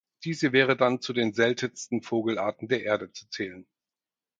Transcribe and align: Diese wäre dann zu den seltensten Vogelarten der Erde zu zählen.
Diese 0.23 0.51
wäre 0.51 0.75
dann 0.75 0.99
zu 0.99 1.13
den 1.13 1.31
seltensten 1.31 2.01
Vogelarten 2.01 2.67
der 2.67 2.81
Erde 2.83 3.11
zu 3.11 3.29
zählen. 3.29 3.67